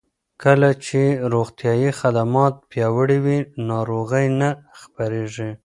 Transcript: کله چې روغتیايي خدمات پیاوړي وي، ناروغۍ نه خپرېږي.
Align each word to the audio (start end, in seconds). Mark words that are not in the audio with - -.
کله 0.43 0.69
چې 0.85 1.01
روغتیايي 1.33 1.89
خدمات 1.99 2.53
پیاوړي 2.69 3.19
وي، 3.25 3.39
ناروغۍ 3.69 4.25
نه 4.39 4.49
خپرېږي. 4.79 5.49